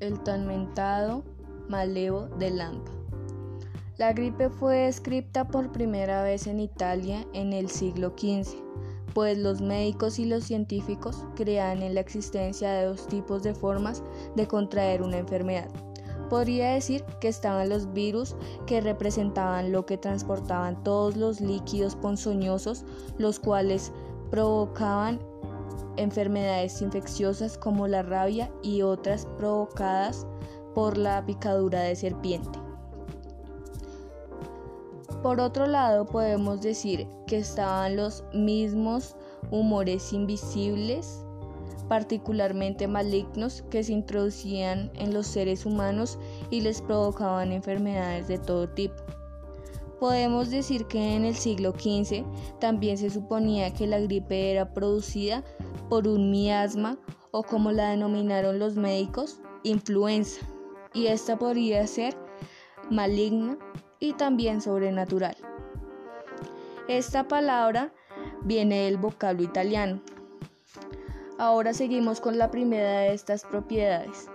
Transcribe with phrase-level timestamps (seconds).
[0.00, 1.24] el tan mentado
[1.68, 2.92] malevo de Lampa.
[3.96, 8.56] La gripe fue descrita por primera vez en Italia en el siglo XV,
[9.12, 14.04] pues los médicos y los científicos creían en la existencia de dos tipos de formas
[14.36, 15.68] de contraer una enfermedad.
[16.30, 22.84] Podría decir que estaban los virus que representaban lo que transportaban todos los líquidos ponzoñosos,
[23.16, 23.92] los cuales
[24.30, 25.18] provocaban
[25.98, 30.26] enfermedades infecciosas como la rabia y otras provocadas
[30.74, 32.58] por la picadura de serpiente.
[35.22, 39.16] Por otro lado, podemos decir que estaban los mismos
[39.50, 41.24] humores invisibles,
[41.88, 46.18] particularmente malignos, que se introducían en los seres humanos
[46.50, 49.02] y les provocaban enfermedades de todo tipo.
[49.98, 52.24] Podemos decir que en el siglo XV
[52.60, 55.42] también se suponía que la gripe era producida
[55.88, 56.98] por un miasma
[57.32, 60.40] o como la denominaron los médicos, influenza,
[60.94, 62.16] y esta podría ser
[62.90, 63.58] maligna
[63.98, 65.36] y también sobrenatural.
[66.86, 67.92] Esta palabra
[68.44, 70.00] viene del vocablo italiano.
[71.38, 74.28] Ahora seguimos con la primera de estas propiedades.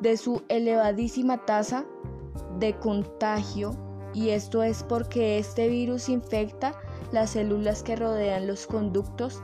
[0.00, 1.86] De su elevadísima tasa
[2.58, 6.74] de contagio y esto es porque este virus infecta
[7.12, 9.42] las células que rodean los conductos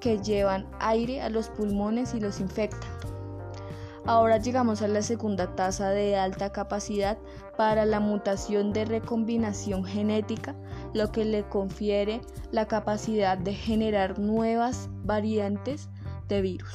[0.00, 2.86] que llevan aire a los pulmones y los infecta.
[4.06, 7.18] Ahora llegamos a la segunda tasa de alta capacidad
[7.56, 10.56] para la mutación de recombinación genética,
[10.94, 15.90] lo que le confiere la capacidad de generar nuevas variantes
[16.28, 16.74] de virus.